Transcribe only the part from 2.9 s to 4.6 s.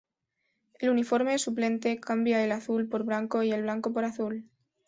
blanco y el blanco por azul.